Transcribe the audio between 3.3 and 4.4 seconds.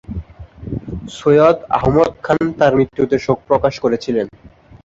প্রকাশ করেছিলেন।